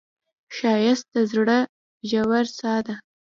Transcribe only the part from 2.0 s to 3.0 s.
ژور ساه ده